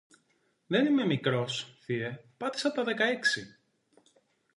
Δεν 0.67 0.85
είμαι 0.85 1.05
μικρός, 1.05 1.75
Θείε, 1.79 2.19
πάτησα 2.37 2.71
τα 2.71 2.83
δεκαέξι! 2.83 3.57